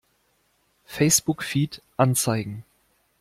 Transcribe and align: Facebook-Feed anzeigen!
Facebook-Feed 0.83 1.83
anzeigen! 1.95 2.63